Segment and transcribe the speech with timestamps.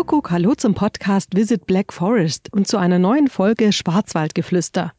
[0.00, 4.94] Kuckuck, hallo zum Podcast Visit Black Forest und zu einer neuen Folge Schwarzwaldgeflüster.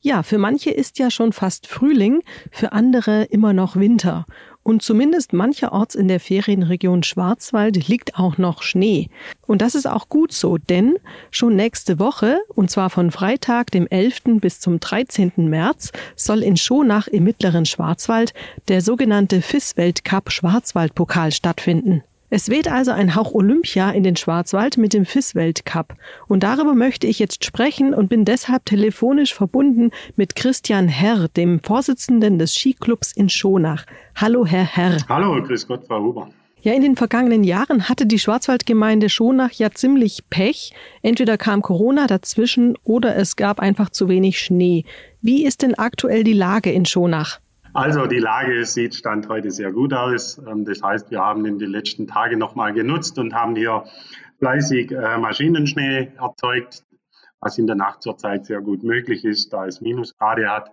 [0.00, 4.26] Ja, für manche ist ja schon fast Frühling, für andere immer noch Winter.
[4.62, 9.10] Und zumindest mancherorts in der Ferienregion Schwarzwald liegt auch noch Schnee.
[9.44, 10.98] Und das ist auch gut so, denn
[11.32, 14.40] schon nächste Woche, und zwar von Freitag, dem 11.
[14.40, 15.32] bis zum 13.
[15.36, 18.32] März, soll in Schonach im mittleren Schwarzwald
[18.68, 22.04] der sogenannte FIS-Weltcup Schwarzwaldpokal stattfinden.
[22.30, 25.94] Es weht also ein Hauch Olympia in den Schwarzwald mit dem FIS-Weltcup.
[26.26, 31.60] Und darüber möchte ich jetzt sprechen und bin deshalb telefonisch verbunden mit Christian Herr, dem
[31.60, 33.84] Vorsitzenden des Skiclubs in Schonach.
[34.16, 34.96] Hallo, Herr Herr.
[35.08, 36.30] Hallo, grüß Gott, Frau Huber.
[36.64, 40.72] Ja, in den vergangenen Jahren hatte die Schwarzwaldgemeinde Schonach ja ziemlich Pech.
[41.02, 44.86] Entweder kam Corona dazwischen oder es gab einfach zu wenig Schnee.
[45.20, 47.38] Wie ist denn aktuell die Lage in Schonach?
[47.76, 50.38] Also die Lage sieht Stand heute sehr gut aus.
[50.38, 53.84] Ähm, das heißt, wir haben in den letzten Tagen nochmal genutzt und haben hier
[54.38, 56.84] fleißig äh, Maschinenschnee erzeugt,
[57.40, 60.70] was in der Nacht zurzeit sehr gut möglich ist, da es Minusgrade hat.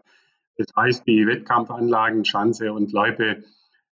[0.57, 3.45] Das heißt, die Wettkampfanlagen, Schanze und Loipe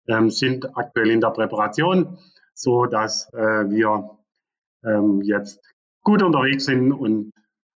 [0.09, 2.17] ähm, sind aktuell in der Präparation,
[2.53, 4.17] so dass äh, wir
[4.83, 5.61] ähm, jetzt
[6.03, 7.31] gut unterwegs sind und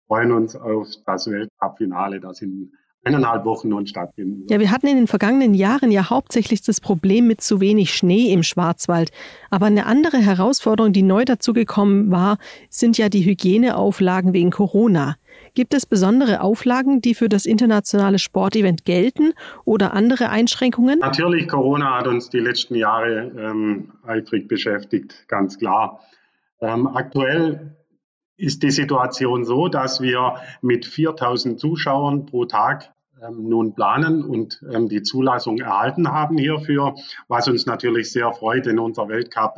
[0.08, 2.72] freuen uns auf das Weltcup-Finale, das in
[3.08, 4.46] eineinhalb Wochen nun stattfinden.
[4.50, 8.32] Ja, wir hatten in den vergangenen Jahren ja hauptsächlich das Problem mit zu wenig Schnee
[8.32, 9.12] im Schwarzwald.
[9.50, 12.38] Aber eine andere Herausforderung, die neu dazugekommen war,
[12.70, 15.16] sind ja die Hygieneauflagen wegen Corona.
[15.54, 19.34] Gibt es besondere Auflagen, die für das internationale Sportevent gelten
[19.66, 21.00] oder andere Einschränkungen?
[21.00, 26.00] Natürlich, Corona hat uns die letzten Jahre ähm, eifrig beschäftigt, ganz klar.
[26.62, 27.76] Ähm, aktuell
[28.38, 32.94] ist die Situation so, dass wir mit 4000 Zuschauern pro Tag
[33.32, 36.96] nun planen und ähm, die Zulassung erhalten haben hierfür,
[37.28, 39.56] was uns natürlich sehr freut, denn unser Weltcup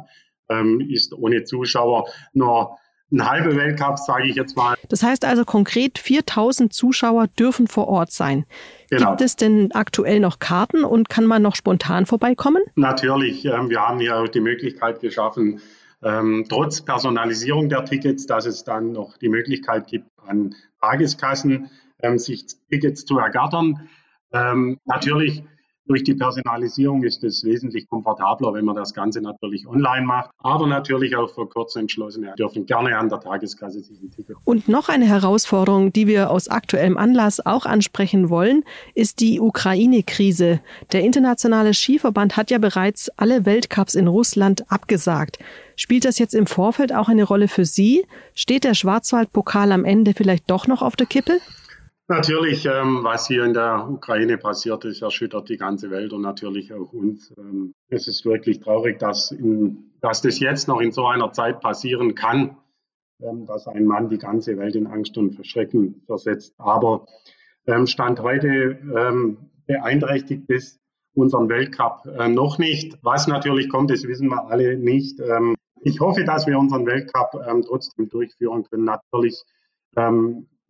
[0.50, 2.78] ähm, ist ohne Zuschauer nur
[3.12, 4.76] ein halber Weltcup, sage ich jetzt mal.
[4.88, 8.46] Das heißt also konkret 4000 Zuschauer dürfen vor Ort sein.
[8.90, 9.10] Genau.
[9.10, 12.62] Gibt es denn aktuell noch Karten und kann man noch spontan vorbeikommen?
[12.76, 13.46] Natürlich.
[13.46, 15.62] Ähm, wir haben hier auch die Möglichkeit geschaffen,
[16.04, 21.70] ähm, trotz Personalisierung der Tickets, dass es dann noch die Möglichkeit gibt, an Tageskassen ähm,
[22.18, 23.90] sich Tickets zu ergattern.
[24.32, 25.44] Ähm, natürlich
[25.90, 30.30] durch die Personalisierung ist es wesentlich komfortabler, wenn man das Ganze natürlich online macht.
[30.38, 34.38] Aber natürlich auch für Kurzentschlossene dürfen gerne an der Tageskasse sich ein Ticket.
[34.46, 40.60] Und noch eine Herausforderung, die wir aus aktuellem Anlass auch ansprechen wollen, ist die Ukraine-Krise.
[40.92, 45.40] Der internationale Skiverband hat ja bereits alle Weltcups in Russland abgesagt.
[45.76, 48.06] Spielt das jetzt im Vorfeld auch eine Rolle für Sie?
[48.36, 51.40] Steht der Schwarzwaldpokal am Ende vielleicht doch noch auf der Kippe?
[52.12, 56.74] Natürlich, ähm, was hier in der Ukraine passiert ist, erschüttert die ganze Welt und natürlich
[56.74, 57.32] auch uns.
[57.38, 61.62] Ähm, es ist wirklich traurig, dass, in, dass das jetzt noch in so einer Zeit
[61.62, 62.58] passieren kann,
[63.22, 66.56] ähm, dass ein Mann die ganze Welt in Angst und Verschrecken versetzt.
[66.58, 67.06] Aber
[67.68, 69.38] ähm, Stand heute ähm,
[69.68, 70.80] beeinträchtigt es
[71.14, 72.98] unseren Weltcup äh, noch nicht.
[73.04, 75.20] Was natürlich kommt, das wissen wir alle nicht.
[75.20, 75.54] Ähm,
[75.84, 78.84] ich hoffe, dass wir unseren Weltcup trotzdem durchführen können.
[78.84, 79.46] Natürlich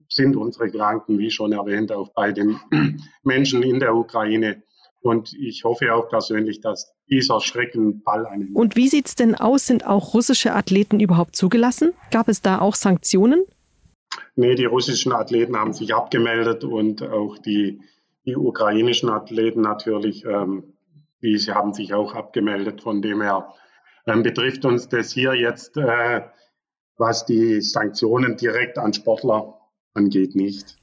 [0.10, 2.60] sind unsere Gedanken, wie schon erwähnt, auch bei den
[3.24, 4.64] Menschen in der Ukraine.
[5.02, 8.54] Und ich hoffe auch persönlich, dass dieser Schrecken bald einen.
[8.54, 9.66] Und wie sieht es denn aus?
[9.66, 11.94] Sind auch russische Athleten überhaupt zugelassen?
[12.12, 13.46] Gab es da auch Sanktionen?
[14.36, 17.82] Nee, die russischen Athleten haben sich abgemeldet und auch die,
[18.26, 20.74] die ukrainischen Athleten natürlich, ähm,
[21.22, 22.82] die sie haben sich auch abgemeldet.
[22.82, 23.54] Von dem her
[24.06, 26.22] ähm, betrifft uns das hier jetzt, äh,
[26.98, 29.59] was die Sanktionen direkt an Sportler
[29.94, 30.78] angeht, nicht.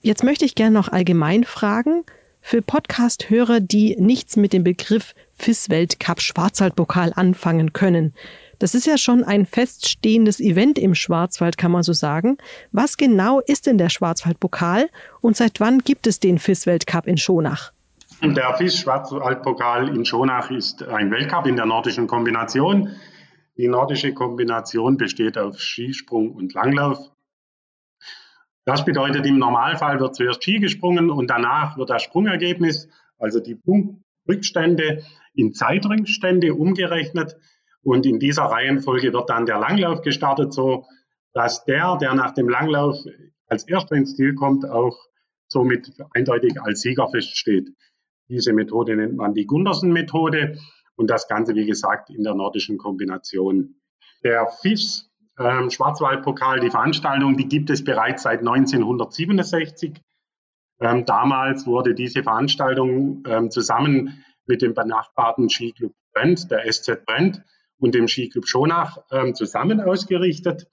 [0.00, 2.04] Jetzt möchte ich gerne noch allgemein fragen,
[2.46, 8.12] für Podcast-Hörer, die nichts mit dem Begriff FIS-Weltcup Schwarzwaldpokal anfangen können.
[8.58, 12.36] Das ist ja schon ein feststehendes Event im Schwarzwald, kann man so sagen.
[12.70, 14.90] Was genau ist denn der Schwarzwaldpokal
[15.22, 17.72] und seit wann gibt es den FIS-Weltcup in Schonach?
[18.22, 22.90] Der FIS-Schwarzwaldpokal in Schonach ist ein Weltcup in der nordischen Kombination.
[23.56, 26.98] Die nordische Kombination besteht auf Skisprung und Langlauf.
[28.64, 32.88] Das bedeutet, im Normalfall wird zuerst Ski gesprungen und danach wird das Sprungergebnis,
[33.18, 37.36] also die Punktrückstände, in Zeitrückstände umgerechnet.
[37.82, 40.86] Und in dieser Reihenfolge wird dann der Langlauf gestartet, so
[41.34, 42.96] dass der, der nach dem Langlauf
[43.48, 44.96] als erster ins Ziel kommt, auch
[45.48, 47.68] somit eindeutig als Sieger feststeht.
[48.28, 50.58] Diese Methode nennt man die Gundersen-Methode
[50.96, 53.74] und das Ganze, wie gesagt, in der nordischen Kombination.
[54.22, 60.00] Der FIS ähm, Schwarzwaldpokal, die Veranstaltung, die gibt es bereits seit 1967.
[60.80, 67.42] Ähm, damals wurde diese Veranstaltung ähm, zusammen mit dem benachbarten Skiclub Brent, der SZ Brent,
[67.78, 70.68] und dem Skiclub Schonach ähm, zusammen ausgerichtet.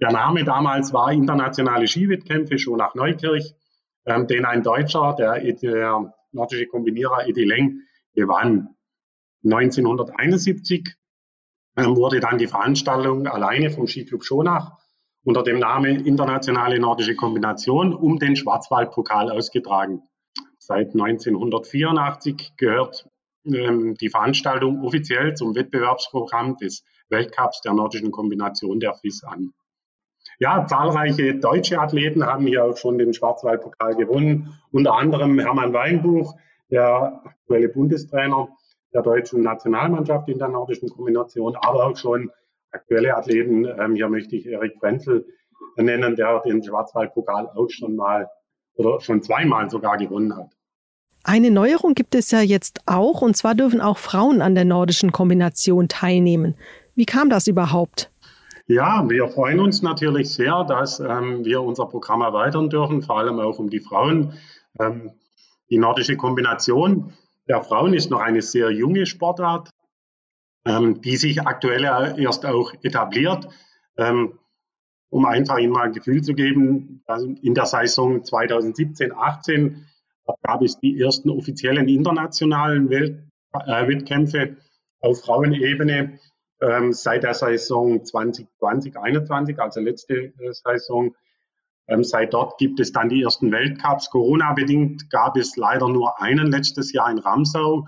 [0.00, 3.54] Der Name damals war Internationale Skiwettkämpfe Schonach Neukirch,
[4.06, 7.82] ähm, den ein Deutscher, der, der nordische Kombinierer Edi Leng,
[8.14, 8.74] gewann.
[9.44, 10.94] 1971 ähm,
[11.86, 14.72] wurde dann die Veranstaltung alleine vom Skiclub Schonach
[15.24, 20.02] unter dem Namen Internationale Nordische Kombination um den Schwarzwaldpokal ausgetragen.
[20.58, 23.08] Seit 1984 gehört
[23.44, 29.52] ähm, die Veranstaltung offiziell zum Wettbewerbsprogramm des Weltcups der nordischen Kombination der FIS an.
[30.40, 36.36] Ja, zahlreiche deutsche Athleten haben hier auch schon den Schwarzwaldpokal gewonnen, unter anderem Hermann Weinbuch,
[36.70, 38.48] der aktuelle Bundestrainer
[38.92, 42.30] der deutschen Nationalmannschaft in der nordischen Kombination, aber auch schon
[42.70, 43.64] aktuelle Athleten.
[43.64, 45.26] Ähm, hier möchte ich Erik Frenzel
[45.76, 48.28] nennen, der den Schwarzwaldpokal auch schon mal
[48.74, 50.50] oder schon zweimal sogar gewonnen hat.
[51.24, 55.12] Eine Neuerung gibt es ja jetzt auch, und zwar dürfen auch Frauen an der nordischen
[55.12, 56.54] Kombination teilnehmen.
[56.94, 58.10] Wie kam das überhaupt?
[58.66, 63.40] Ja, wir freuen uns natürlich sehr, dass ähm, wir unser Programm erweitern dürfen, vor allem
[63.40, 64.34] auch um die Frauen.
[64.78, 65.12] Ähm,
[65.70, 67.12] die nordische Kombination
[67.48, 69.70] der Frauen ist noch eine sehr junge Sportart,
[70.66, 71.84] ähm, die sich aktuell
[72.18, 73.48] erst auch etabliert.
[73.96, 74.38] Ähm,
[75.10, 77.02] um einfach Ihnen mal ein Gefühl zu geben,
[77.42, 79.86] in der Saison 2017, 18
[80.42, 83.24] gab es die ersten offiziellen internationalen Welt,
[83.54, 84.56] äh, Wettkämpfe
[85.00, 86.18] auf Frauenebene.
[86.60, 91.14] Ähm, seit der Saison 2020, 2021, also letzte äh, Saison,
[91.88, 94.10] ähm, seit dort gibt es dann die ersten Weltcups.
[94.10, 97.86] Corona-bedingt gab es leider nur einen letztes Jahr in Ramsau.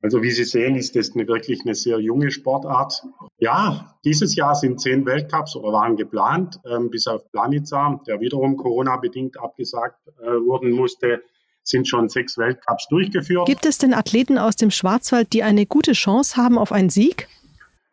[0.00, 3.02] Also wie Sie sehen, ist das eine, wirklich eine sehr junge Sportart.
[3.38, 8.56] Ja, dieses Jahr sind zehn Weltcups oder waren geplant, ähm, bis auf Planica, der wiederum
[8.56, 11.22] Corona-bedingt abgesagt äh, wurden musste,
[11.64, 13.46] sind schon sechs Weltcups durchgeführt.
[13.46, 17.28] Gibt es denn Athleten aus dem Schwarzwald, die eine gute Chance haben auf einen Sieg?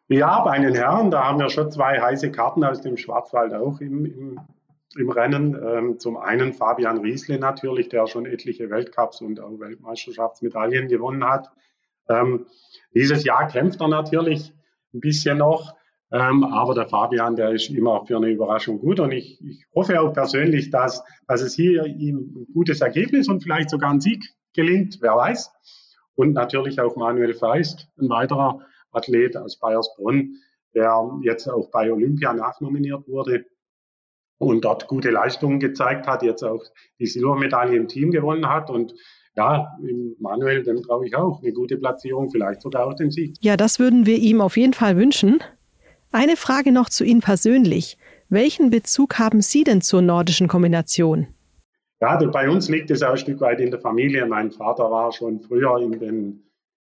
[0.08, 3.82] Ja, bei den Herren, da haben wir schon zwei heiße Karten aus dem Schwarzwald auch
[3.82, 4.40] im, im
[4.98, 5.56] im Rennen.
[5.62, 11.50] Ähm, zum einen Fabian Riesle natürlich, der schon etliche Weltcups und auch Weltmeisterschaftsmedaillen gewonnen hat.
[12.10, 12.46] Ähm,
[12.94, 14.54] dieses Jahr kämpft er natürlich
[14.94, 15.76] ein bisschen noch,
[16.12, 20.00] ähm, aber der Fabian, der ist immer für eine Überraschung gut und ich, ich hoffe
[20.00, 24.24] auch persönlich, dass, dass es hier ihm ein gutes Ergebnis und vielleicht sogar ein Sieg
[24.54, 25.52] gelingt, wer weiß.
[26.16, 28.62] Und natürlich auch Manuel Feist, ein weiterer
[28.92, 30.36] Athlet aus Bayersbronn,
[30.74, 33.46] der jetzt auch bei Olympia nachnominiert wurde
[34.38, 36.64] und dort gute Leistungen gezeigt hat, jetzt auch
[37.00, 38.94] die Silbermedaille im Team gewonnen hat und
[39.36, 39.78] ja,
[40.20, 43.36] Manuel, dem traue ich auch eine gute Platzierung, vielleicht sogar auch den Sieg.
[43.42, 45.40] Ja, das würden wir ihm auf jeden Fall wünschen.
[46.12, 47.98] Eine Frage noch zu Ihnen persönlich.
[48.30, 51.28] Welchen Bezug haben Sie denn zur nordischen Kombination?
[52.00, 54.26] Ja, bei uns liegt es auch ein Stück weit in der Familie.
[54.26, 56.44] Mein Vater war schon früher in den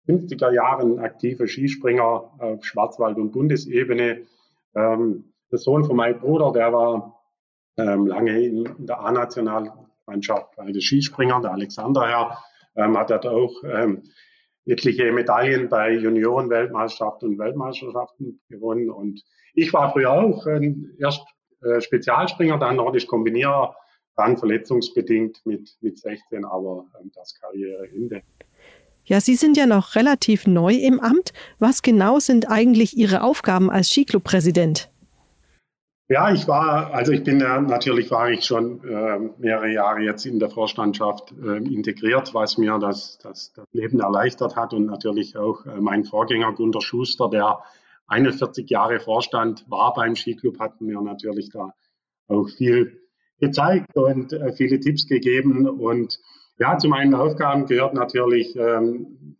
[0.09, 4.23] 50er Jahren aktiver Skispringer auf Schwarzwald- und Bundesebene.
[4.75, 7.20] Ähm, der Sohn von meinem Bruder, der war
[7.81, 12.39] ähm, lange in, der A-Nationalmannschaft bei den Skispringern, der Alexander Herr,
[12.77, 14.03] ähm, hat dort auch ähm,
[14.67, 18.91] etliche Medaillen bei Junioren-Weltmeisterschaften und Weltmeisterschaften gewonnen.
[18.91, 19.23] Und
[19.55, 21.23] ich war früher auch ähm, erst
[21.63, 23.75] äh, Spezialspringer, dann nordisch Kombinierer,
[24.17, 28.23] dann verletzungsbedingt mit, mit 16, aber ähm, das Karriereende.
[29.05, 31.33] Ja, Sie sind ja noch relativ neu im Amt.
[31.59, 34.91] Was genau sind eigentlich Ihre Aufgaben als Skiclub-Präsident?
[36.13, 40.27] Ja, ich war, also ich bin ja, natürlich war ich schon äh, mehrere Jahre jetzt
[40.27, 45.37] in der Vorstandschaft äh, integriert, was mir das, das, das Leben erleichtert hat und natürlich
[45.37, 47.61] auch äh, mein Vorgänger Gunter Schuster, der
[48.09, 51.75] 41 Jahre Vorstand war beim Skiclub, hat mir natürlich da
[52.27, 53.03] auch viel
[53.39, 55.69] gezeigt und äh, viele Tipps gegeben.
[55.69, 56.19] Und
[56.59, 59.37] ja, zu meinen Aufgaben gehört natürlich, ähm,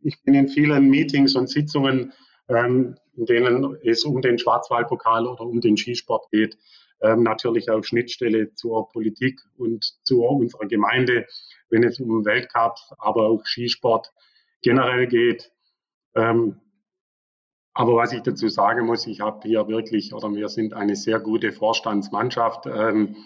[0.00, 2.12] ich bin in vielen Meetings und Sitzungen
[2.48, 6.56] ähm, in denen es um den Schwarzwaldpokal oder um den Skisport geht,
[7.00, 11.26] ähm, natürlich auch Schnittstelle zur Politik und zu unserer Gemeinde,
[11.68, 14.12] wenn es um Weltcup, aber auch Skisport
[14.62, 15.52] generell geht.
[16.14, 16.60] Ähm,
[17.74, 21.18] aber was ich dazu sagen muss, ich habe hier wirklich, oder wir sind eine sehr
[21.20, 22.66] gute Vorstandsmannschaft.
[22.66, 23.16] Ähm,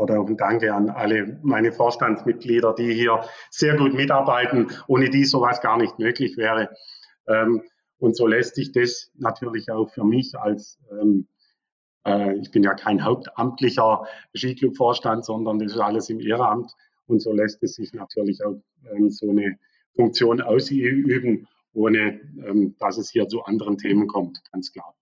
[0.00, 5.24] oder auch ein Danke an alle meine Vorstandsmitglieder, die hier sehr gut mitarbeiten, ohne die
[5.24, 6.74] sowas gar nicht möglich wäre.
[7.28, 7.62] Ähm,
[8.00, 11.28] und so lässt sich das natürlich auch für mich als, ähm,
[12.06, 16.72] äh, ich bin ja kein hauptamtlicher Skiclub-Vorstand, sondern das ist alles im Ehrenamt.
[17.06, 18.56] Und so lässt es sich natürlich auch
[18.90, 19.58] ähm, so eine
[19.94, 24.94] Funktion ausüben, ohne ähm, dass es hier zu anderen Themen kommt, ganz klar.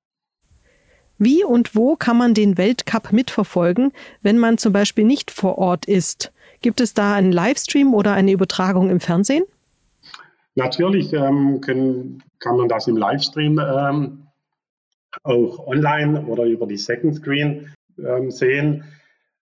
[1.19, 5.87] Wie und wo kann man den Weltcup mitverfolgen, wenn man zum Beispiel nicht vor Ort
[5.87, 6.33] ist?
[6.63, 9.45] Gibt es da einen Livestream oder eine Übertragung im Fernsehen?
[10.59, 14.27] Natürlich ähm, können, kann man das im Livestream ähm,
[15.23, 18.83] auch online oder über die Second Screen ähm, sehen.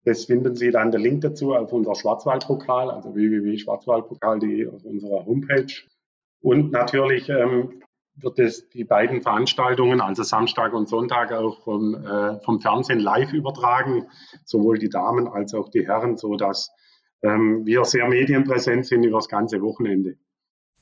[0.07, 5.75] Das finden Sie dann der Link dazu auf unser Schwarzwaldpokal, also www.schwarzwaldpokal.de auf unserer Homepage.
[6.41, 7.83] Und natürlich ähm,
[8.17, 13.35] wird es die beiden Veranstaltungen, also Samstag und Sonntag, auch vom, äh, vom Fernsehen live
[13.35, 14.07] übertragen,
[14.47, 16.71] sowohl die Damen als auch die Herren, so dass
[17.21, 20.17] ähm, wir sehr medienpräsent sind über das ganze Wochenende.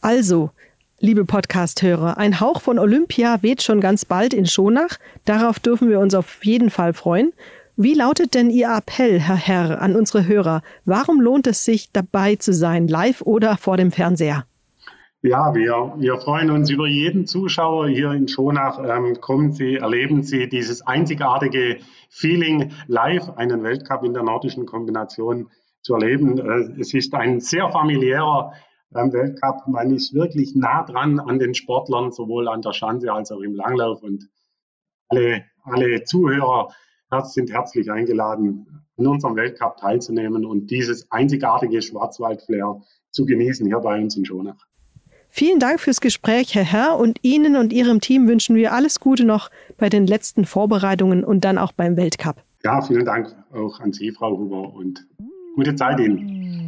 [0.05, 0.51] Also,
[0.99, 4.99] liebe Podcast-Hörer, ein Hauch von Olympia weht schon ganz bald in Schonach.
[5.27, 7.33] Darauf dürfen wir uns auf jeden Fall freuen.
[7.77, 10.63] Wie lautet denn Ihr Appell, Herr Herr, an unsere Hörer?
[10.85, 14.45] Warum lohnt es sich, dabei zu sein, live oder vor dem Fernseher?
[15.23, 18.81] Ja, wir, wir freuen uns über jeden Zuschauer hier in Schonach.
[18.85, 21.79] Ähm, kommen Sie, erleben Sie dieses einzigartige
[22.11, 25.49] Feeling live, einen Weltcup in der nordischen Kombination
[25.81, 26.39] zu erleben.
[26.41, 28.53] Äh, es ist ein sehr familiärer
[28.95, 29.67] ähm, Weltcup.
[29.67, 33.55] Man ist wirklich nah dran an den Sportlern, sowohl an der Schanze als auch im
[33.55, 34.03] Langlauf.
[34.03, 34.29] Und
[35.09, 36.69] alle, alle Zuhörer
[37.25, 42.81] sind herzlich eingeladen, in unserem Weltcup teilzunehmen und dieses einzigartige Schwarzwald-Flair
[43.11, 44.57] zu genießen hier bei uns in Schonach.
[45.29, 49.25] Vielen Dank fürs Gespräch, Herr Herr, und Ihnen und Ihrem Team wünschen wir alles Gute
[49.25, 52.37] noch bei den letzten Vorbereitungen und dann auch beim Weltcup.
[52.65, 55.07] Ja, vielen Dank auch an Sie, Frau Huber, und
[55.55, 56.62] gute Zeit Ihnen.